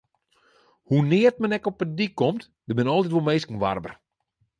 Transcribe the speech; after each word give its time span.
Hoenear't 0.91 1.37
men 1.43 1.55
ek 1.57 1.69
op 1.71 1.77
'e 1.83 1.87
dyk 1.97 2.13
komt, 2.21 2.41
der 2.65 2.75
binne 2.75 2.93
altyd 2.93 3.13
wol 3.15 3.27
minsken 3.27 3.61
warber. 3.63 3.93